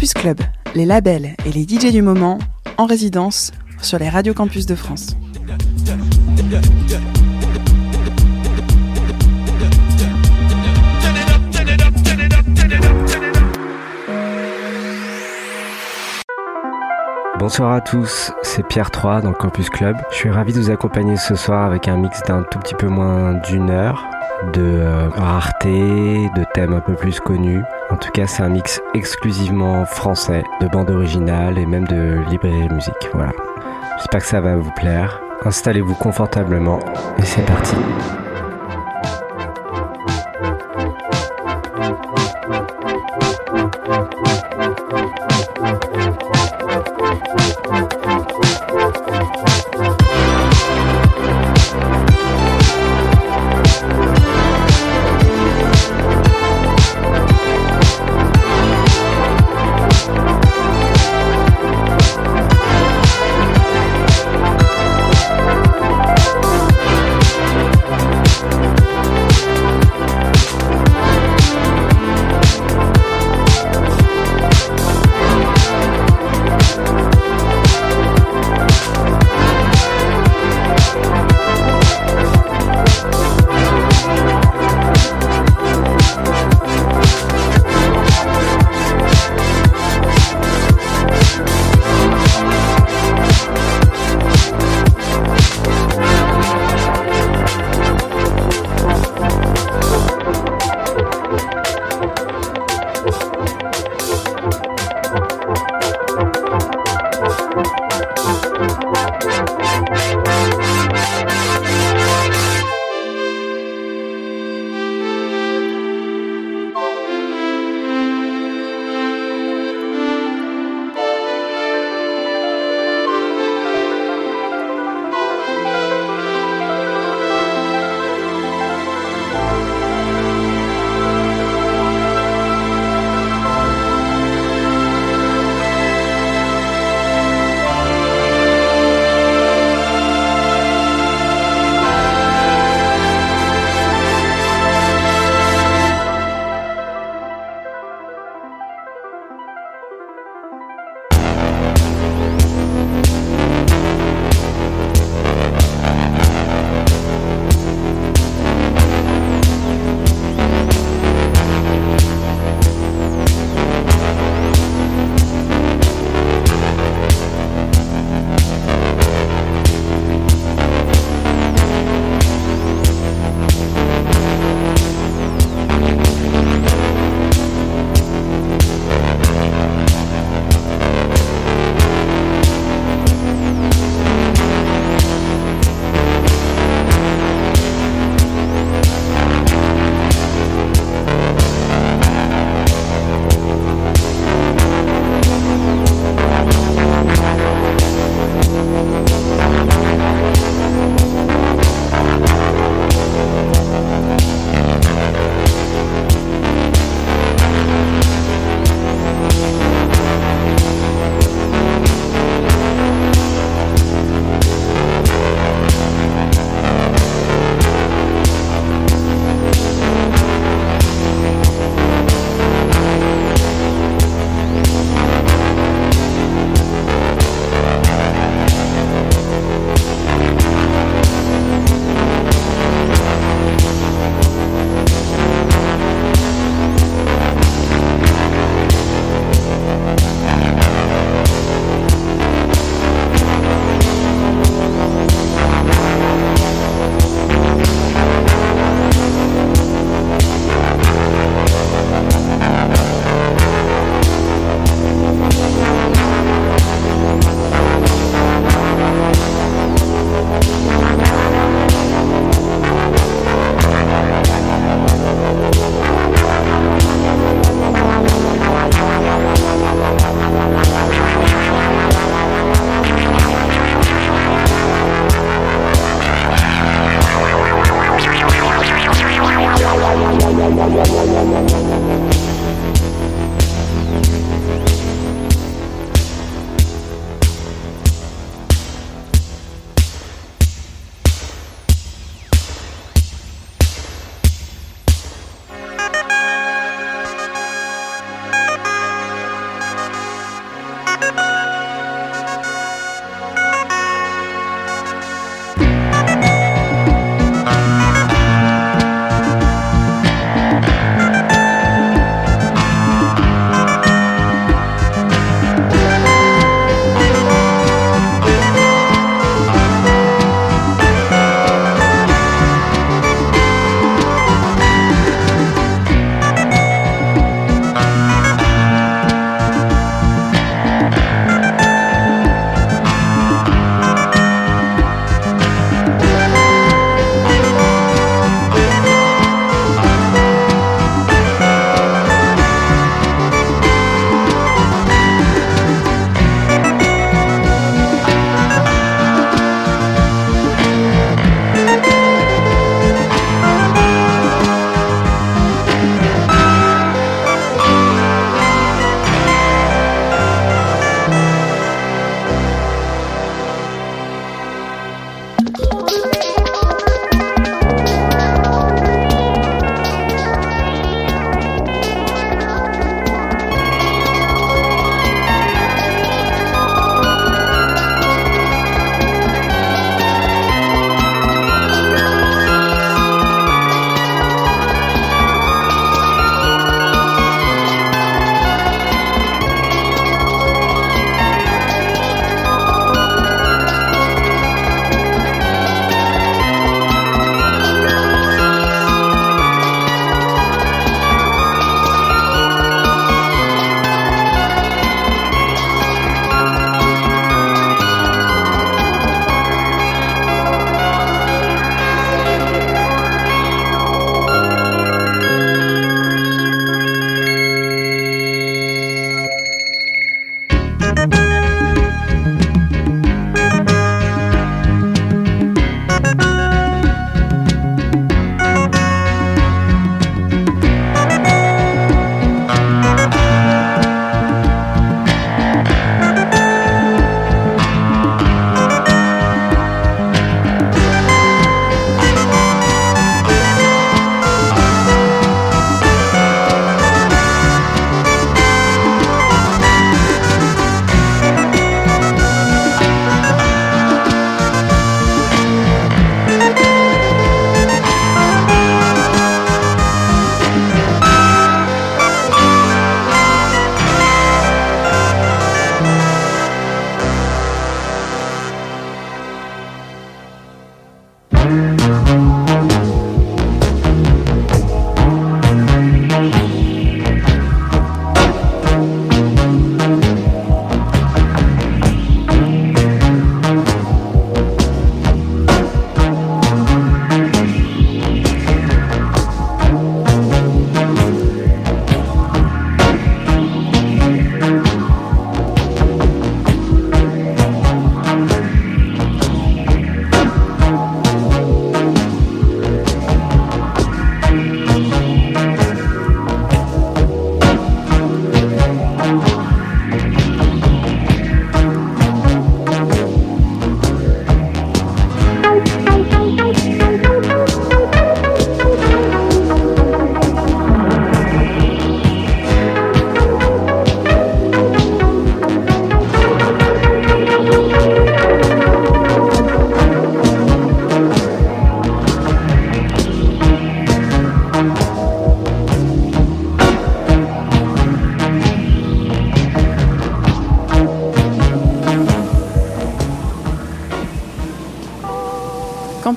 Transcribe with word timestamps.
Campus 0.00 0.14
Club, 0.14 0.40
les 0.74 0.86
labels 0.86 1.34
et 1.44 1.52
les 1.52 1.64
DJ 1.64 1.92
du 1.92 2.00
moment 2.00 2.38
en 2.78 2.86
résidence 2.86 3.52
sur 3.82 3.98
les 3.98 4.08
radios 4.08 4.32
campus 4.32 4.64
de 4.64 4.74
France. 4.74 5.14
Bonsoir 17.38 17.74
à 17.74 17.82
tous, 17.82 18.32
c'est 18.42 18.66
Pierre 18.66 18.90
3 18.90 19.20
dans 19.20 19.34
Campus 19.34 19.68
Club. 19.68 19.98
Je 20.12 20.16
suis 20.16 20.30
ravi 20.30 20.54
de 20.54 20.60
vous 20.60 20.70
accompagner 20.70 21.18
ce 21.18 21.34
soir 21.34 21.66
avec 21.66 21.88
un 21.88 21.98
mix 21.98 22.22
d'un 22.22 22.42
tout 22.50 22.58
petit 22.58 22.74
peu 22.74 22.88
moins 22.88 23.34
d'une 23.34 23.68
heure, 23.68 24.08
de 24.54 24.62
euh, 24.62 25.10
rareté, 25.10 26.30
de 26.34 26.44
thèmes 26.54 26.72
un 26.72 26.80
peu 26.80 26.94
plus 26.94 27.20
connus. 27.20 27.60
En 27.90 27.96
tout 27.96 28.10
cas, 28.12 28.26
c'est 28.26 28.42
un 28.42 28.48
mix 28.48 28.80
exclusivement 28.94 29.84
français, 29.84 30.44
de 30.60 30.68
bande 30.68 30.90
originale 30.90 31.58
et 31.58 31.66
même 31.66 31.86
de 31.88 32.20
librairie 32.30 32.68
musique. 32.68 33.10
Voilà. 33.12 33.32
J'espère 33.98 34.20
que 34.20 34.26
ça 34.26 34.40
va 34.40 34.56
vous 34.56 34.70
plaire. 34.72 35.20
Installez-vous 35.44 35.94
confortablement 35.94 36.78
et 37.18 37.22
c'est 37.22 37.44
parti. 37.46 37.74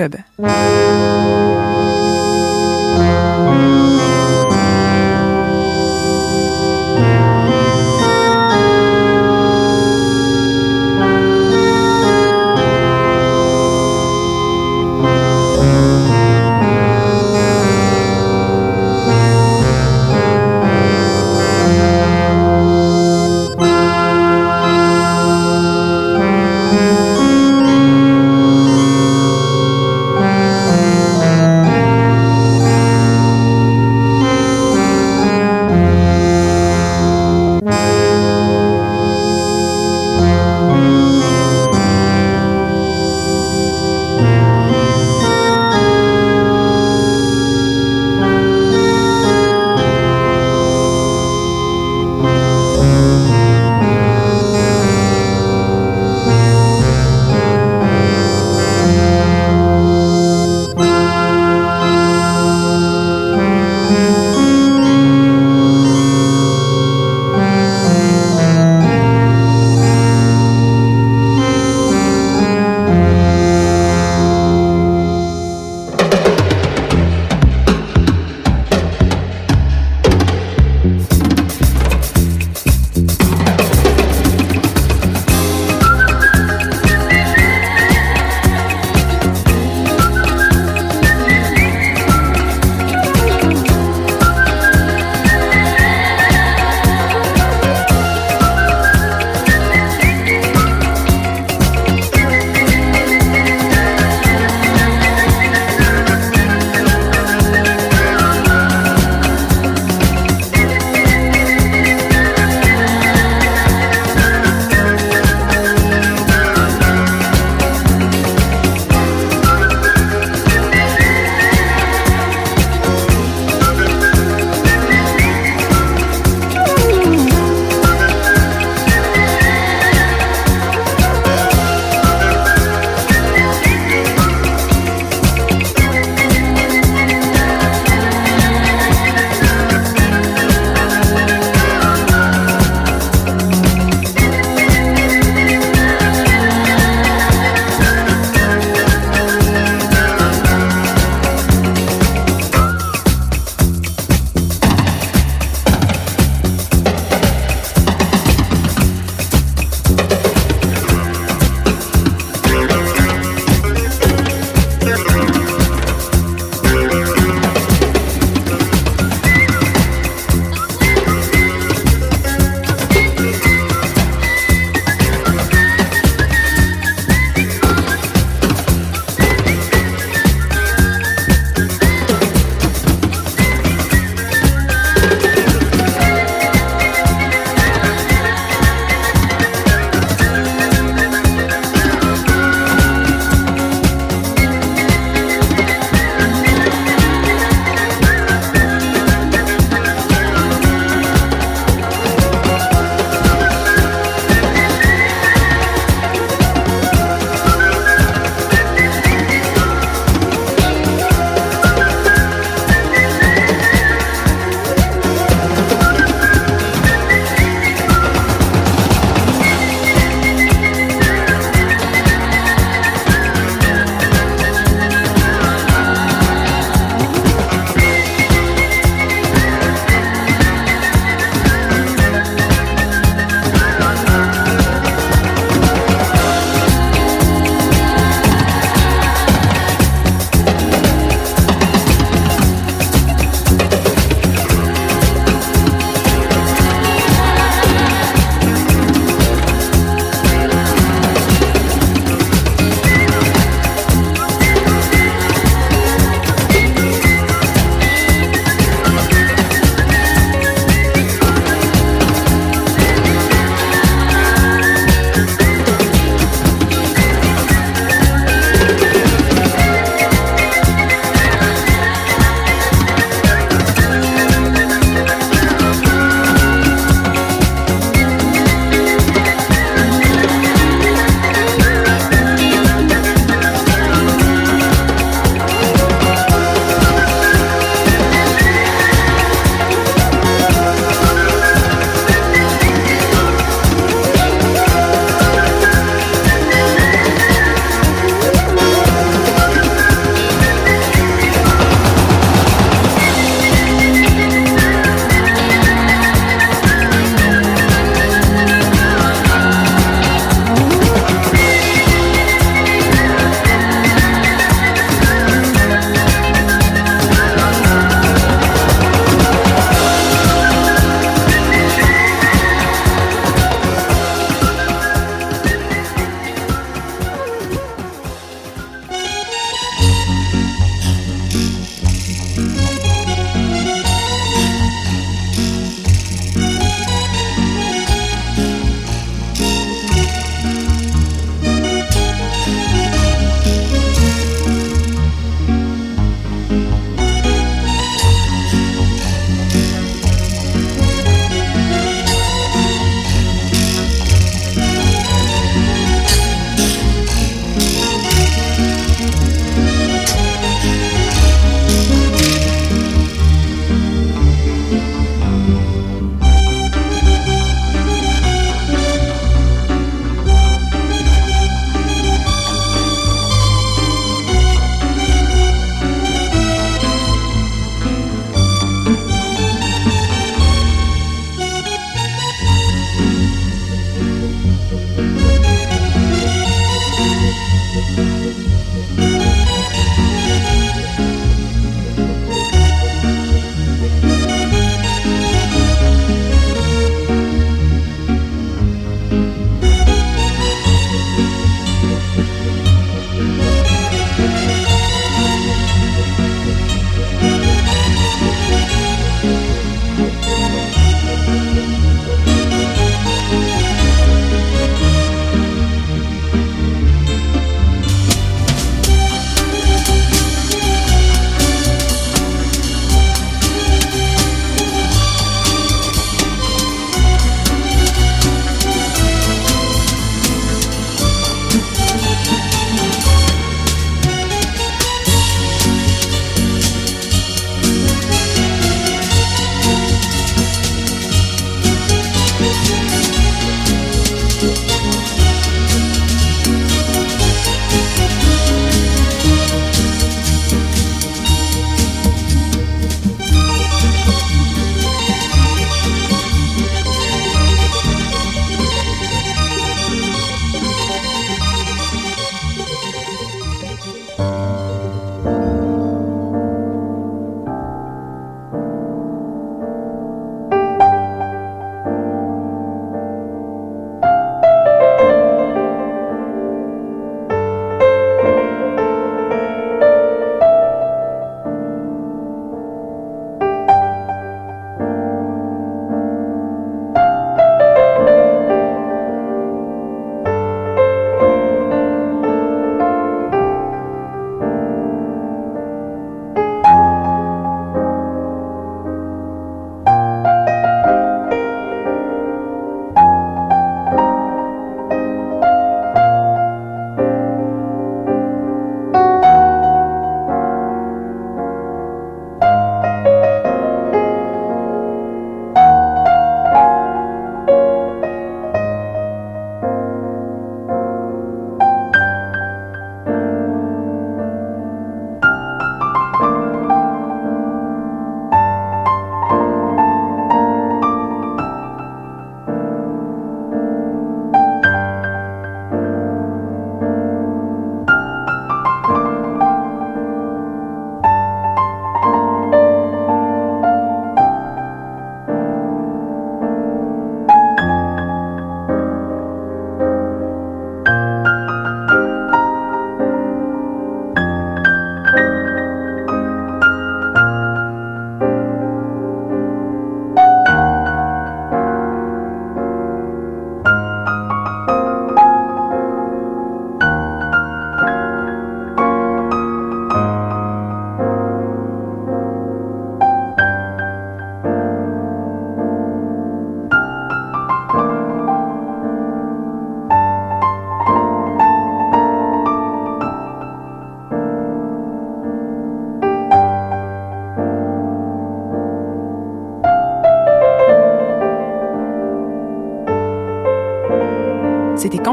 Club. 0.00 0.89